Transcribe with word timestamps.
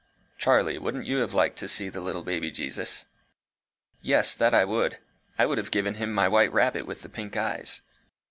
Charlie, 0.39 0.79
wouldn't 0.79 1.05
you 1.05 1.17
have 1.17 1.35
liked 1.35 1.59
to 1.59 1.67
see 1.67 1.87
the 1.87 2.01
little 2.01 2.23
baby 2.23 2.49
Jesus?" 2.49 3.05
"Yes, 4.01 4.33
that 4.33 4.51
I 4.51 4.65
would. 4.65 4.97
I 5.37 5.45
would 5.45 5.59
have 5.59 5.69
given 5.69 5.93
him 5.93 6.11
my 6.11 6.27
white 6.27 6.51
rabbit 6.51 6.87
with 6.87 7.03
the 7.03 7.07
pink 7.09 7.37
eyes." 7.37 7.83